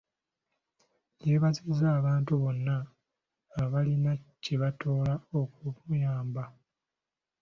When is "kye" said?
4.43-4.55